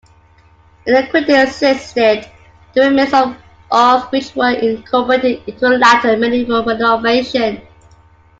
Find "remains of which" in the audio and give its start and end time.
2.89-4.35